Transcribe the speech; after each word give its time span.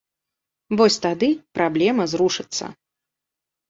Вось 0.79 0.97
тады 1.05 1.29
праблема 1.61 2.11
зрушыцца. 2.17 2.65